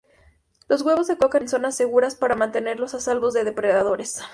Los 0.67 0.81
huevos 0.81 1.05
se 1.05 1.15
colocan 1.19 1.43
en 1.43 1.47
zonas 1.49 1.77
seguras 1.77 2.15
para 2.15 2.35
mantenerlos 2.35 2.95
a 2.95 2.99
salvo 2.99 3.29
de 3.29 3.43
depredadores. 3.43 4.23